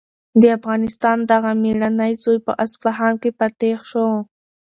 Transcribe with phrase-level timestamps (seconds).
[0.41, 4.07] د افغانستان دغه مېړنی زوی په اصفهان کې فاتح شو.